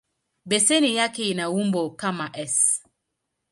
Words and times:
Beseni 0.45 0.95
yake 0.95 1.29
ina 1.29 1.49
umbo 1.49 1.89
kama 1.91 2.29
"S". 2.33 2.83